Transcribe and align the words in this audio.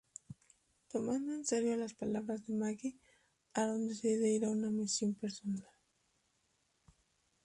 Tomando 0.91 1.31
en 1.35 1.45
serio 1.45 1.77
las 1.77 1.93
palabras 1.93 2.43
de 2.47 2.55
Maggie, 2.55 2.97
Aaron 3.53 3.87
decide 3.87 4.31
ir 4.31 4.45
a 4.45 4.49
una 4.49 4.71
misión 4.71 5.13
personal. 5.13 5.69